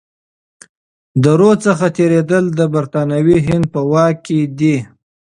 [1.23, 4.77] د رود څخه تیریدل د برتانوي هند په واک کي دي.